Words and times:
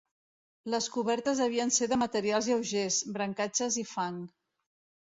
Les 0.73 0.87
cobertes 0.95 1.41
devien 1.43 1.75
ser 1.77 1.89
de 1.93 2.01
materials 2.05 2.51
lleugers: 2.53 3.01
brancatges 3.21 3.83
i 3.85 3.89
fang. 3.97 4.23